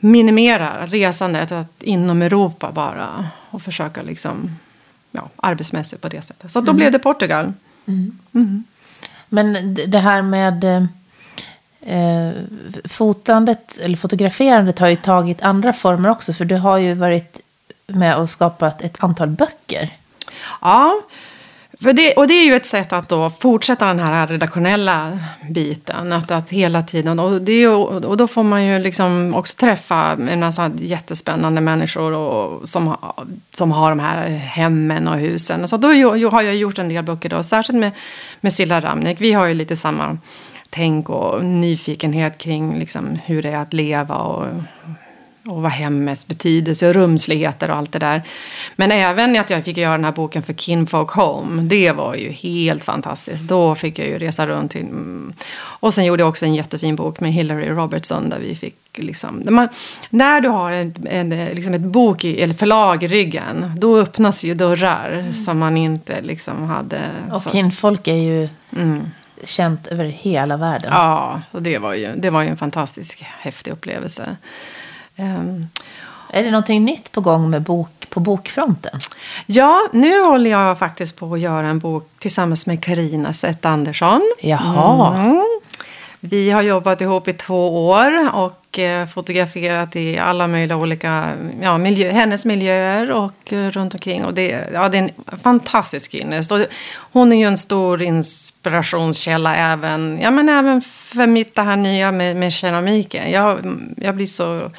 [0.00, 4.50] minimera resandet att inom Europa bara och försöka liksom,
[5.10, 6.52] ja, arbetsmässigt på det sättet.
[6.52, 6.76] Så då mm.
[6.76, 7.52] blev det Portugal.
[7.86, 8.18] Mm.
[8.34, 8.64] Mm.
[9.28, 10.88] Men det här med
[11.86, 12.30] eh,
[12.84, 16.32] fotandet, eller fotograferandet har ju tagit andra former också.
[16.32, 17.40] För du har ju varit
[17.86, 19.90] med och skapat ett antal böcker.
[20.60, 21.02] Ja,
[21.80, 25.18] för det, och det är ju ett sätt att då fortsätta den här redaktionella
[25.50, 26.12] biten.
[26.12, 30.40] Att, att hela tiden, och, det, och då får man ju liksom också träffa en
[30.40, 32.96] massa jättespännande människor och, som,
[33.52, 35.68] som har de här hemmen och husen.
[35.68, 35.88] Så då
[36.28, 37.92] har jag gjort en del böcker då, särskilt med,
[38.40, 39.20] med Silla Ramnik.
[39.20, 40.18] Vi har ju lite samma
[40.76, 44.46] tänk och nyfikenhet kring liksom hur det är att leva och
[45.48, 48.22] och vad hemmets betydelse och rumsligheter och allt det där.
[48.76, 51.62] Men även att jag fick göra den här boken för Kinfolk Home.
[51.62, 53.42] Det var ju helt fantastiskt.
[53.42, 54.70] Då fick jag ju resa runt.
[54.70, 55.32] Till, mm.
[55.58, 58.28] och sen gjorde jag också en jättefin bok med Hillary Robertson.
[58.28, 59.68] Där vi fick liksom, man,
[60.10, 63.72] när du har en, en, liksom ett bok, i, eller förlag i ryggen.
[63.76, 65.32] Då öppnas ju dörrar mm.
[65.32, 67.00] som man inte liksom hade.
[67.32, 67.50] Och så.
[67.50, 68.48] Kinfolk är ju...
[68.76, 69.10] Mm
[69.44, 70.90] känt över hela världen.
[70.92, 74.36] Ja, och det var ju, det var ju en fantastisk häftig upplevelse.
[75.16, 75.68] Um,
[76.30, 79.00] är det någonting nytt på gång med bok, på bokfronten?
[79.46, 84.34] Ja, nu håller jag faktiskt på att göra en bok tillsammans med Karina Zett Andersson.
[84.40, 85.16] Jaha.
[85.16, 85.60] Mm.
[86.30, 91.78] Vi har jobbat ihop i två år och eh, fotograferat i alla möjliga olika, ja,
[91.78, 94.24] miljö, hennes miljöer och eh, runt omkring.
[94.24, 96.52] Och det, ja, det är en fantastisk ynnest.
[96.96, 102.12] Hon är ju en stor inspirationskälla även, ja, men även för mitt det här nya
[102.12, 103.30] med, med keramiken.
[103.30, 103.58] Jag,
[103.96, 104.70] jag blir så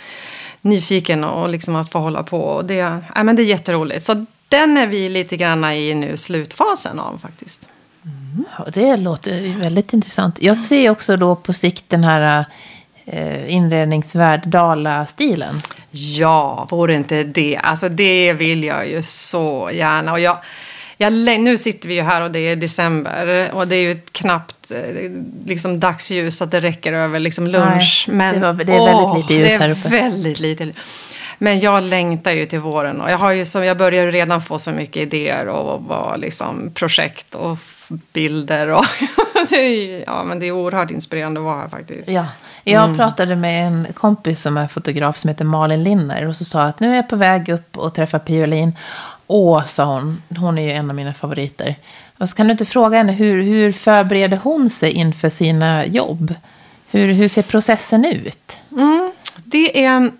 [0.61, 2.41] nyfiken och liksom att få hålla på.
[2.41, 4.03] Och det, ja, men det är jätteroligt.
[4.03, 7.69] Så den är vi lite grann i nu slutfasen av faktiskt.
[8.73, 10.41] Det låter väldigt intressant.
[10.41, 12.45] Jag ser också då på sikt den här
[13.05, 15.61] eh, inredningsvärd Dala-stilen.
[15.91, 17.57] Ja, vore inte det.
[17.63, 20.11] Alltså det vill jag ju så gärna.
[20.11, 20.37] Och jag,
[20.97, 24.71] jag, nu sitter vi ju här och det är december och det är ju knappt
[24.71, 25.11] eh,
[25.45, 28.05] liksom dagsljus så att det räcker över liksom lunch.
[28.07, 29.89] Nej, Men, det, var, det är väldigt åh, lite ljus här uppe.
[29.89, 30.71] Väldigt lite.
[31.37, 34.59] Men jag längtar ju till våren och jag, har ju som, jag börjar redan få
[34.59, 38.67] så mycket idéer och, och liksom projekt och bilder.
[38.67, 38.85] Och
[39.49, 42.09] det, är, ja, men det är oerhört inspirerande att vara här faktiskt.
[42.09, 42.25] Ja.
[42.63, 42.97] Jag mm.
[42.97, 46.27] pratade med en kompis som är fotograf som heter Malin Linner.
[46.27, 48.71] Och så sa att nu är jag på väg upp och träffa Pia
[49.27, 50.21] Åh, sa hon.
[50.37, 51.75] Hon är ju en av mina favoriter.
[52.17, 56.33] Och så kan du inte fråga henne, hur, hur förbereder hon sig inför sina jobb?
[56.89, 58.59] Hur, hur ser processen ut?
[58.71, 60.11] Mm, det är...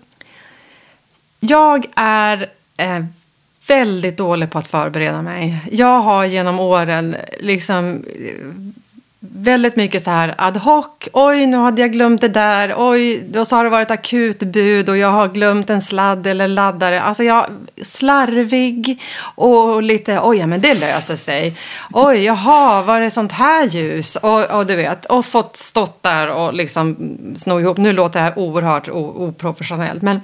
[1.40, 3.04] Jag är eh,
[3.68, 5.56] väldigt dålig på att förbereda mig.
[5.72, 8.78] Jag har genom åren liksom eh,
[9.20, 10.86] väldigt mycket så här ad hoc.
[11.12, 12.74] Oj, nu hade jag glömt det där.
[12.76, 17.02] Oj, då så har det varit akutbud och jag har glömt en sladd eller laddare.
[17.02, 17.46] Alltså jag
[17.82, 21.56] slarvig och lite, oj, ja, men det löser sig.
[21.92, 24.16] Oj, jaha, var det sånt här ljus?
[24.16, 26.96] Och, och du vet, och fått stått där och liksom
[27.38, 27.76] sno ihop.
[27.76, 30.20] Nu låter det här oerhört oprofessionellt, men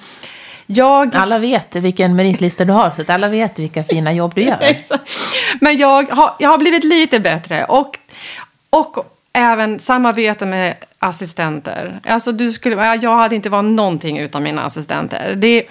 [0.66, 1.16] jag...
[1.16, 4.76] Alla vet vilken meritlista du har, så att alla vet vilka fina jobb du gör.
[5.60, 7.64] Men jag har, jag har blivit lite bättre.
[7.64, 7.98] Och,
[8.70, 12.00] och även samarbete med assistenter.
[12.04, 15.34] Alltså du skulle, jag hade inte varit någonting utan mina assistenter.
[15.34, 15.66] Det,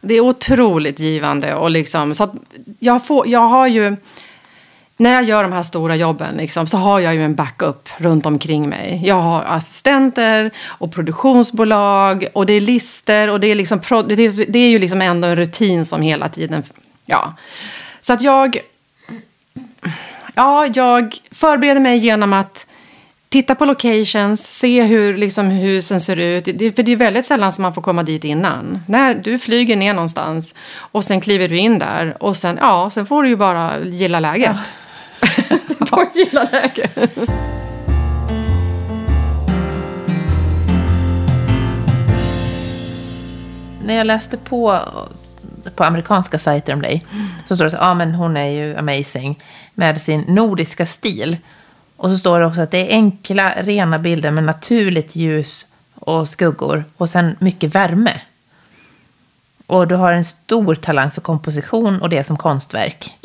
[0.00, 1.54] det är otroligt givande.
[1.54, 2.34] Och liksom, så
[2.78, 3.96] jag, får, jag har ju
[4.96, 8.26] när jag gör de här stora jobben liksom, så har jag ju en backup runt
[8.26, 9.00] omkring mig.
[9.04, 14.52] Jag har assistenter och produktionsbolag och det är lister och det är, liksom, det är,
[14.52, 16.62] det är ju liksom ändå en rutin som hela tiden...
[17.06, 17.34] Ja.
[18.00, 18.58] Så att jag...
[20.34, 22.66] Ja, jag förbereder mig genom att
[23.28, 26.44] titta på locations, se hur liksom, husen ser ut.
[26.44, 28.82] Det, för det är väldigt sällan som man får komma dit innan.
[28.88, 33.06] När du flyger ner någonstans och sen kliver du in där och sen, ja, sen
[33.06, 34.50] får du ju bara gilla läget.
[34.54, 34.81] Ja.
[35.90, 36.90] Bara gilla läge.
[43.84, 44.80] När jag läste på
[45.76, 47.06] på amerikanska sajter om dig
[47.48, 49.42] så står det så ja ah, men hon är ju amazing
[49.74, 51.36] med sin nordiska stil.
[51.96, 56.28] Och så står det också att det är enkla, rena bilder med naturligt ljus och
[56.28, 58.20] skuggor och sen mycket värme.
[59.66, 63.18] Och du har en stor talang för komposition och det som konstverk.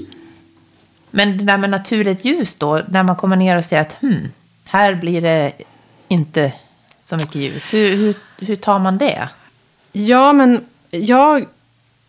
[1.11, 4.31] Men det där med naturligt ljus då, när man kommer ner och ser att hmm,
[4.65, 5.51] här blir det
[6.07, 6.53] inte
[7.03, 7.73] så mycket ljus.
[7.73, 9.29] Hur, hur, hur tar man det?
[9.91, 11.45] Ja, men jag,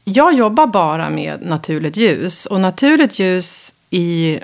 [0.05, 2.47] jag jobbar bara med naturligt ljus.
[2.47, 4.41] Och naturligt ljus i,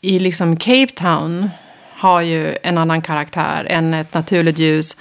[0.00, 1.50] i liksom Cape Town
[1.92, 4.96] har ju en annan karaktär än ett naturligt ljus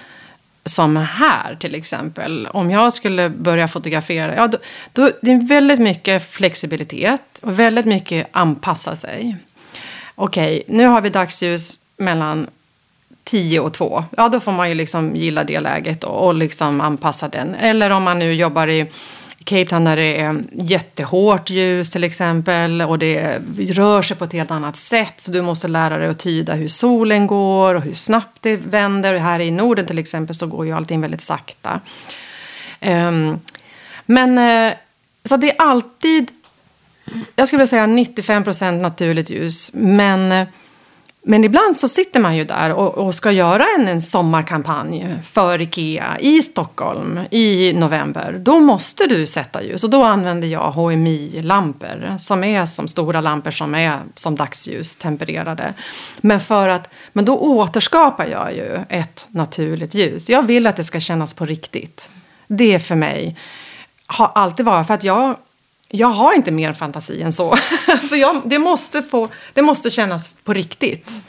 [0.65, 2.47] som här till exempel.
[2.47, 4.57] Om jag skulle börja fotografera, ja, då,
[4.93, 9.37] då, det är väldigt mycket flexibilitet och väldigt mycket anpassa sig.
[10.15, 12.47] Okej, nu har vi dagsljus mellan
[13.23, 14.03] 10 och 2.
[14.17, 17.55] Ja, då får man ju liksom gilla det läget och, och liksom anpassa den.
[17.55, 18.91] Eller om man nu jobbar i
[19.43, 24.33] Cape Town där det är jättehårt ljus till exempel och det rör sig på ett
[24.33, 27.93] helt annat sätt så du måste lära dig att tyda hur solen går och hur
[27.93, 29.15] snabbt det vänder.
[29.15, 31.79] Här i Norden till exempel så går ju allting väldigt sakta.
[32.81, 33.39] Um,
[34.05, 34.73] men eh,
[35.23, 36.31] så det är alltid,
[37.35, 40.47] jag skulle vilja säga 95 procent naturligt ljus men eh,
[41.29, 45.61] men ibland så sitter man ju där och, och ska göra en, en, sommarkampanj för
[45.61, 48.37] Ikea i Stockholm i november.
[48.39, 53.51] Då måste du sätta ljus och då använder jag HMI-lampor som är som stora lampor
[53.51, 55.73] som är som dagsljus tempererade.
[56.17, 60.29] Men, för att, men då återskapar jag ju ett naturligt ljus.
[60.29, 62.09] Jag vill att det ska kännas på riktigt.
[62.47, 63.37] Det för mig
[64.05, 65.35] har alltid varit för att jag
[65.89, 67.55] jag har inte mer fantasi än så.
[68.09, 71.21] så jag, det, måste få, det måste kännas på riktigt.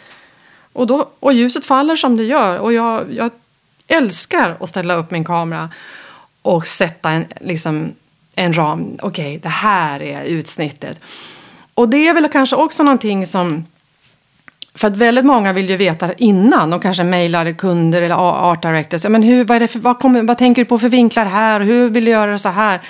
[0.72, 2.58] Och, då, och ljuset faller som det gör.
[2.58, 3.30] Och jag, jag
[3.86, 5.68] älskar att ställa upp min kamera
[6.42, 7.92] och sätta en, liksom,
[8.34, 8.98] en ram.
[9.02, 11.00] Okej, okay, det här är utsnittet.
[11.74, 13.64] Och det är väl kanske också någonting som...
[14.74, 16.70] För att väldigt många vill ju veta innan.
[16.70, 19.04] De kanske mejlar kunder eller art directors.
[19.04, 21.60] Men hur, vad, är det för, vad, kommer, vad tänker du på för vinklar här?
[21.60, 22.80] Hur vill du göra det så här?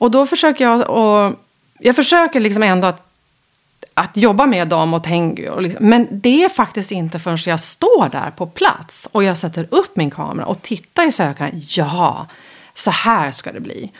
[0.00, 1.34] Och då försöker jag och
[1.78, 3.02] jag försöker liksom ändå att,
[3.94, 5.52] att jobba med dem och tänka.
[5.52, 9.38] Och liksom, men det är faktiskt inte förrän jag står där på plats och jag
[9.38, 11.62] sätter upp min kamera och tittar i sökaren.
[11.68, 12.26] Ja,
[12.74, 13.92] så här ska det bli.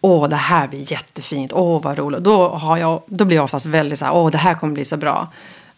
[0.00, 1.52] Åh, det här blir jättefint.
[1.52, 2.24] Åh, vad roligt.
[2.24, 4.84] Då, har jag, då blir jag oftast väldigt så här, åh, det här kommer bli
[4.84, 5.28] så bra.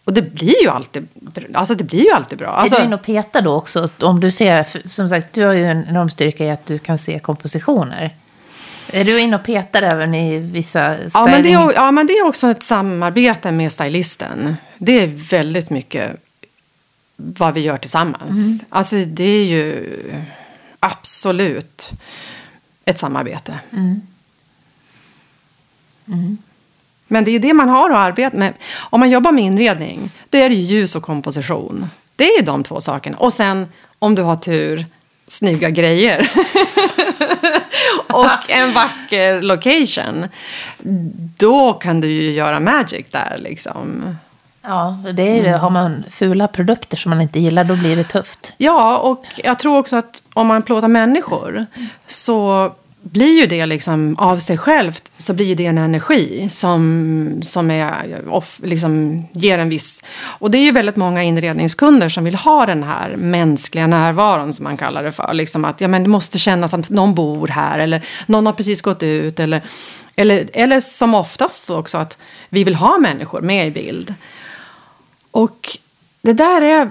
[0.03, 1.07] Och det blir ju alltid,
[1.53, 2.49] alltså det blir ju alltid bra.
[2.49, 3.87] Alltså, är du inne och petar då också?
[4.01, 6.97] Om du ser, som sagt, du har ju en enorm styrka i att du kan
[6.97, 8.15] se kompositioner.
[8.87, 11.11] Är du inne och petar även i vissa styling?
[11.13, 14.55] Ja men, det är, ja, men det är också ett samarbete med stylisten.
[14.77, 16.11] Det är väldigt mycket
[17.15, 18.37] vad vi gör tillsammans.
[18.37, 18.59] Mm.
[18.69, 19.89] Alltså det är ju
[20.79, 21.91] absolut
[22.85, 23.59] ett samarbete.
[23.71, 24.01] Mm.
[26.07, 26.37] Mm.
[27.07, 28.53] Men det är det man har att arbeta med.
[28.73, 31.87] Om man jobbar med inredning, då är det ju ljus och komposition.
[32.15, 33.17] Det är ju de två sakerna.
[33.17, 33.67] Och sen,
[33.99, 34.85] om du har tur,
[35.27, 36.31] snygga grejer.
[38.07, 40.25] och en vacker location.
[41.37, 44.15] Då kan du ju göra magic där liksom.
[44.61, 45.57] Ja, det är det.
[45.57, 48.53] Har man fula produkter som man inte gillar då blir det tufft.
[48.57, 51.65] Ja, och jag tror också att om man plåtar människor
[52.07, 52.71] så
[53.03, 58.23] blir ju det liksom av sig självt så blir det en energi som, som är,
[58.29, 60.03] off, liksom, ger en viss...
[60.23, 64.63] Och det är ju väldigt många inredningskunder som vill ha den här mänskliga närvaron som
[64.63, 65.33] man kallar det för.
[65.33, 68.81] Liksom att ja, men det måste kännas att någon bor här eller någon har precis
[68.81, 69.39] gått ut.
[69.39, 69.61] Eller,
[70.15, 72.17] eller, eller som oftast också att
[72.49, 74.13] vi vill ha människor med i bild.
[75.31, 75.77] Och
[76.21, 76.89] det där är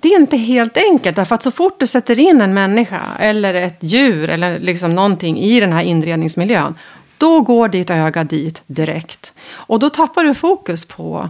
[0.00, 1.16] det är inte helt enkelt.
[1.16, 5.38] Därför att så fort du sätter in en människa eller ett djur eller liksom någonting
[5.38, 6.74] i den här inredningsmiljön.
[7.18, 9.32] Då går ditt öga dit direkt.
[9.52, 11.28] Och då tappar du fokus på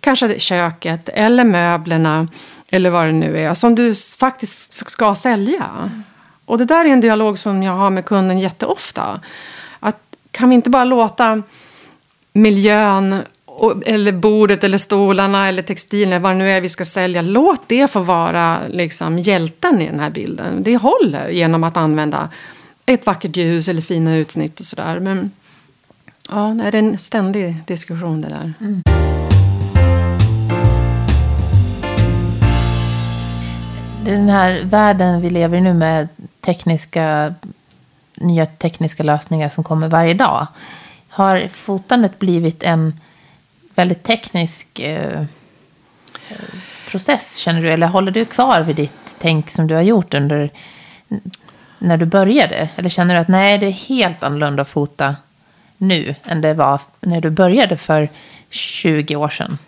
[0.00, 2.28] kanske köket eller möblerna.
[2.72, 3.54] Eller vad det nu är.
[3.54, 5.90] Som du faktiskt ska sälja.
[6.44, 9.20] Och det där är en dialog som jag har med kunden jätteofta.
[9.80, 10.00] Att
[10.30, 11.42] kan vi inte bara låta
[12.32, 13.22] miljön
[13.86, 17.22] eller bordet eller stolarna eller textilen, vad nu är vi ska sälja.
[17.22, 20.62] Låt det få vara liksom, hjälten i den här bilden.
[20.62, 22.28] Det håller genom att använda
[22.86, 25.00] ett vackert ljus eller fina utsnitt och sådär.
[25.00, 25.30] Men
[26.30, 28.52] ja, det är en ständig diskussion det där.
[28.60, 28.82] Mm.
[34.04, 36.08] Den här världen vi lever i nu med
[36.40, 37.34] tekniska,
[38.14, 40.46] nya tekniska lösningar som kommer varje dag.
[41.08, 43.00] Har fotandet blivit en
[43.80, 45.24] väldigt teknisk eh,
[46.90, 47.68] process, känner du?
[47.68, 50.50] Eller håller du kvar vid ditt tänk som du har gjort under
[51.78, 52.68] när du började?
[52.76, 55.16] Eller känner du att nej, det är helt annorlunda att fota
[55.78, 58.08] nu än det var när du började för
[58.50, 59.58] 20 år sedan?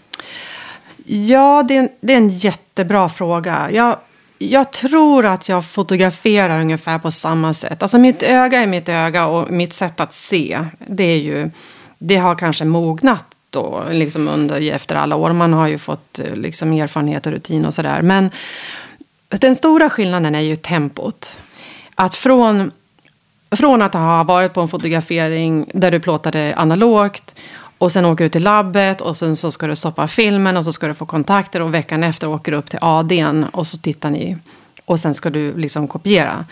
[1.07, 3.71] Ja, det är en, det är en jättebra fråga.
[3.71, 3.97] Jag,
[4.39, 7.83] jag tror att jag fotograferar ungefär på samma sätt.
[7.83, 11.51] Alltså mitt öga är mitt öga och mitt sätt att se, det är ju,
[11.99, 15.33] det har kanske mognat då, liksom under, efter alla år.
[15.33, 18.03] Man har ju fått eh, liksom, erfarenhet och rutin och sådär.
[18.03, 18.31] Men
[19.29, 21.39] den stora skillnaden är ju tempot.
[21.95, 22.71] Att från,
[23.51, 27.35] från att ha varit på en fotografering där du plåtade analogt
[27.79, 30.73] och sen åker du till labbet och sen så ska du stoppa filmen och så
[30.73, 34.11] ska du få kontakter och veckan efter åker du upp till ADn och så tittar
[34.11, 34.37] ni
[34.85, 36.45] och sen ska du liksom kopiera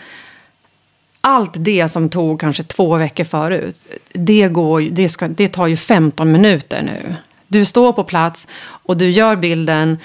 [1.21, 5.77] allt det som tog kanske två veckor förut, det, går, det, ska, det tar ju
[5.77, 7.15] 15 minuter nu.
[7.47, 9.97] Du står på plats och du gör bilden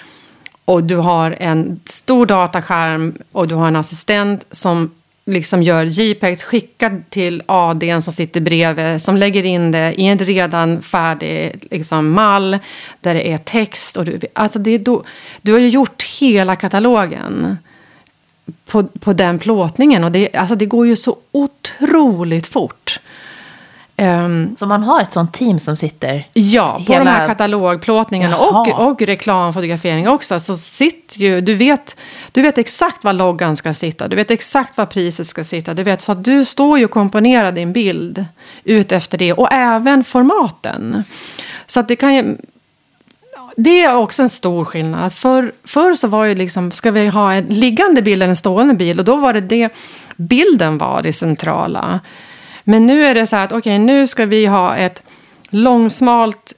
[0.65, 4.91] och du har en stor dataskärm och du har en assistent som
[5.27, 10.19] liksom gör JPEGs, skickar till ADn som sitter bredvid, som lägger in det i en
[10.19, 12.59] redan färdig liksom, mall
[13.01, 13.97] där det är text.
[13.97, 15.05] Och du, alltså det är då,
[15.43, 17.57] du har ju gjort hela katalogen
[18.67, 20.05] på, på den plåtningen.
[20.05, 23.01] Och det, alltså det går ju så otroligt fort.
[23.99, 26.29] Um, så man har ett sånt team som sitter?
[26.33, 26.99] Ja, hela...
[26.99, 30.41] på de här katalogplåtningarna och, och reklamfotografering också.
[30.41, 31.97] Så sitter ju, du, vet,
[32.33, 35.75] du vet exakt var loggan ska sitta, du vet exakt var priset ska sitta.
[35.75, 38.25] Du vet, så att du står ju och komponerar din bild
[38.65, 39.33] ut efter det.
[39.33, 41.05] Och även formaten.
[41.67, 42.37] Så att det kan ju,
[43.57, 45.13] det är också en stor skillnad.
[45.13, 48.75] För, förr så var ju liksom, ska vi ha en liggande bil eller en stående
[48.75, 48.99] bil?
[48.99, 49.73] Och då var det det
[50.17, 52.01] bilden var det centrala.
[52.65, 55.03] Men nu är det så här att okej, okay, nu ska vi ha ett
[55.51, 56.55] långsmalt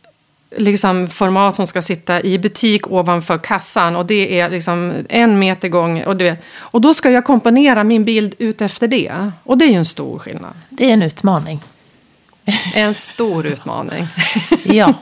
[0.57, 3.97] liksom, format som ska sitta i butik ovanför kassan.
[3.97, 6.05] Och det är liksom en meter gång.
[6.05, 9.31] Och, du vet, och då ska jag komponera min bild ut efter det.
[9.45, 10.53] Och det är ju en stor skillnad.
[10.69, 11.61] Det är en utmaning.
[12.75, 14.07] En stor utmaning.
[14.65, 14.95] ja,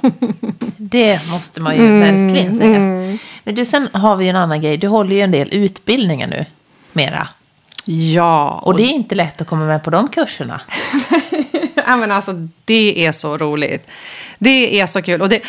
[0.76, 2.76] det måste man ju mm, verkligen säga.
[2.76, 3.18] Mm.
[3.44, 4.76] Men du, sen har vi ju en annan grej.
[4.76, 6.44] Du håller ju en del utbildningar nu,
[6.92, 7.28] mera.
[7.84, 8.60] Ja.
[8.64, 10.60] Och, det är inte lätt att komma med på de kurserna.
[11.86, 13.90] ja, men alltså, det är så roligt.
[14.38, 15.22] Det är så kul.
[15.22, 15.40] Och det,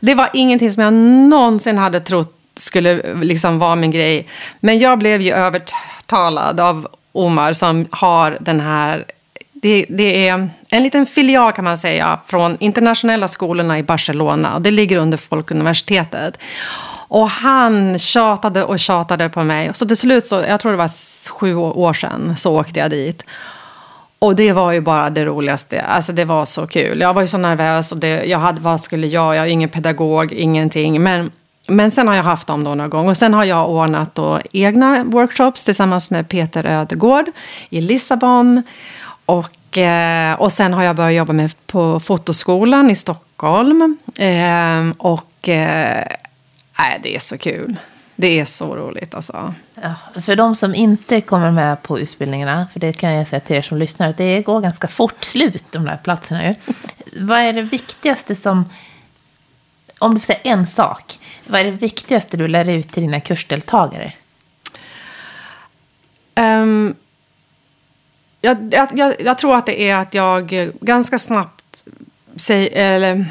[0.00, 0.92] det var ingenting som jag
[1.30, 4.28] någonsin hade trott skulle liksom vara min grej.
[4.60, 9.04] Men jag blev ju övertalad av Omar som har den här
[9.64, 14.58] det, det, är en liten filial kan man säga från internationella skolorna i Barcelona.
[14.58, 16.38] Det ligger under Folkuniversitetet.
[17.08, 19.70] Och han tjatade och tjatade på mig.
[19.74, 20.90] Så till slut, så, jag tror det var
[21.30, 23.22] sju år sedan, så åkte jag dit.
[24.18, 25.80] Och det var ju bara det roligaste.
[25.80, 27.00] Alltså det var så kul.
[27.00, 27.92] Jag var ju så nervös.
[27.92, 29.36] Och det, jag hade, vad skulle jag?
[29.36, 31.02] Jag är ingen pedagog, ingenting.
[31.02, 31.30] Men,
[31.68, 33.10] men sen har jag haft dem då några gånger.
[33.10, 37.26] Och sen har jag ordnat då egna workshops tillsammans med Peter Ödegård
[37.70, 38.62] i Lissabon.
[39.26, 39.46] Och,
[39.78, 43.98] eh, och sen har jag börjat jobba med på Fotoskolan i Stockholm.
[44.18, 46.06] Eh, och eh,
[47.02, 47.76] det är så kul.
[48.16, 49.54] Det är så roligt alltså.
[49.82, 53.56] Ja, för de som inte kommer med på utbildningarna, för det kan jag säga till
[53.56, 56.54] er som lyssnar, att det går ganska fort slut de där platserna ju.
[57.20, 58.70] Vad är det viktigaste som,
[59.98, 63.20] om du får säga en sak, vad är det viktigaste du lär ut till dina
[63.20, 64.12] kursdeltagare?
[66.36, 66.94] Um,
[68.44, 71.84] jag, jag, jag, tror att det är att jag ganska snabbt
[72.36, 73.26] säger, eller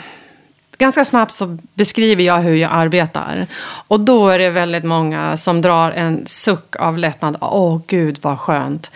[0.78, 3.48] ganska snabbt så beskriver jag hur jag arbetar.
[3.88, 7.38] Och då är det väldigt många som drar en suck av lättnad.
[7.42, 8.92] Åh, gud vad skönt.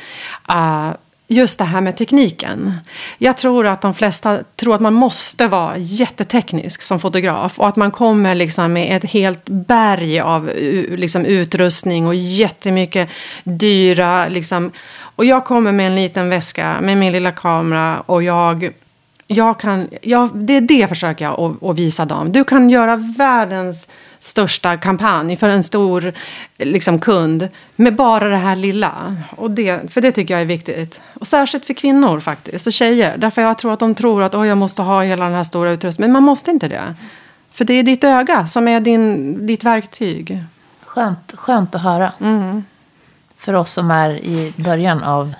[0.49, 0.91] Uh,
[1.27, 2.73] just det här med tekniken.
[3.17, 7.59] Jag tror att de flesta tror att man måste vara jätteteknisk som fotograf.
[7.59, 10.51] Och att man kommer liksom med ett helt berg av
[10.89, 13.09] liksom, utrustning och jättemycket
[13.43, 14.27] dyra...
[14.27, 14.71] Liksom.
[15.17, 18.73] Och jag kommer med en liten väska med min lilla kamera och jag
[19.27, 22.31] jag kan, jag, det är det försöker jag att, att visa dem.
[22.31, 23.87] Du kan göra världens
[24.19, 26.13] största kampanj för en stor
[26.57, 29.15] liksom, kund med bara det här lilla.
[29.37, 31.01] Och det, för det tycker jag är viktigt.
[31.13, 33.17] Och särskilt för kvinnor faktiskt, och tjejer.
[33.17, 35.71] Därför jag tror att de tror att oh, jag måste ha hela den här stora
[35.71, 36.11] utrustningen.
[36.11, 36.95] Men man måste inte det.
[37.51, 40.43] För det är ditt öga som är din, ditt verktyg.
[40.85, 42.11] Skönt, skönt att höra.
[42.21, 42.63] Mm.
[43.39, 45.33] För oss som är i början av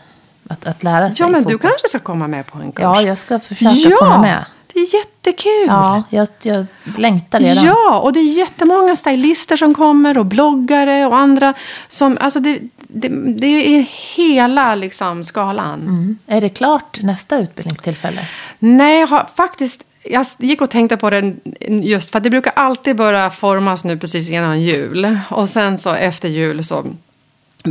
[0.50, 1.54] att, att lära sig Ja, men fotboll.
[1.54, 2.84] du kanske ska komma med på en kurs?
[2.84, 4.45] Ja, jag ska försöka ja, komma med.
[4.74, 5.68] det är jättekul.
[5.68, 6.66] Ja, jag, jag
[6.98, 7.66] längtar redan.
[7.66, 11.54] Ja, och det är jättemånga stylister som kommer och bloggare och andra.
[11.88, 13.86] Som, alltså det, det, det är
[14.16, 15.82] hela liksom, skalan.
[15.82, 16.18] Mm.
[16.28, 18.28] Är det klart nästa utbildningstillfälle?
[18.60, 19.84] Nej, jag har faktiskt...
[20.10, 21.34] Jag gick och tänkte på det
[21.70, 25.18] just för att det brukar alltid börja formas nu precis innan jul.
[25.30, 26.86] Och sen så efter jul så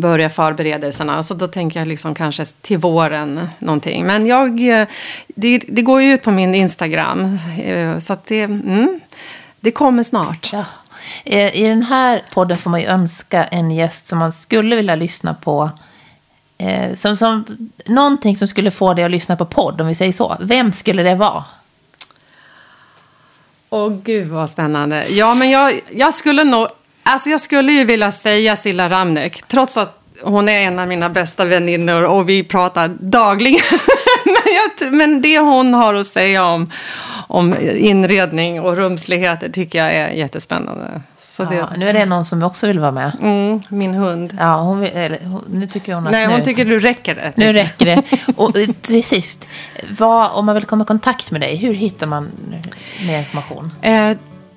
[0.01, 1.23] börjar förberedelserna.
[1.23, 4.07] Så då tänker jag liksom kanske till våren någonting.
[4.07, 4.59] Men jag,
[5.27, 7.39] det, det går ju ut på min Instagram.
[7.65, 9.01] eh, Så att det, mm,
[9.61, 10.51] det kommer snart.
[10.53, 10.65] Ja.
[11.25, 14.95] Eh, I den här podden får man ju önska en gäst som man skulle vilja
[14.95, 15.71] lyssna på.
[16.59, 17.45] Eh, som, som,
[17.87, 20.37] någonting som skulle få dig att lyssna på podd, om vi säger så.
[20.41, 21.45] Vem skulle det vara?
[23.71, 25.07] Åh gud vad spännande.
[25.09, 26.69] Ja men jag, jag skulle nog,
[27.07, 29.43] alltså jag skulle ju vilja säga Silla Ramnek.
[29.49, 33.61] Trots att hon är en av mina bästa väninnor och vi pratar dagligen.
[34.25, 36.71] men, jag, men det hon har att säga om,
[37.29, 41.03] om inredning och rumsligheter tycker jag är jättespännande.
[41.21, 43.13] Så Ja, det, nu är det någon som också vill vara med.
[43.23, 44.37] mm, min hund.
[44.41, 47.15] Ja, hon vill, eller, hon, nu tycker hon att Nej, nu, hon tycker du räcker
[47.15, 47.33] det.
[47.35, 48.03] nu räcker det.
[48.37, 49.49] Och eh, till sist,
[49.99, 52.31] vad, om man vill komma i kontakt med dig, hur hittar man
[53.07, 53.73] mer information?
[53.83, 54.11] Eh,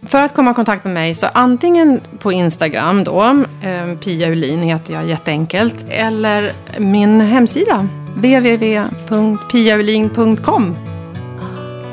[0.08, 3.24] för att komma i kontakt med mig så antingen på Instagram då,
[3.62, 10.76] eh, Pia Ulin heter jag jätteenkelt, eller min hemsida www.piaulin.com.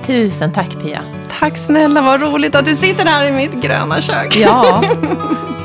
[0.06, 1.00] Tusen tack Pia.
[1.40, 4.36] Tack snälla, vad roligt att du sitter här i mitt gröna kök.
[4.36, 4.82] Ja,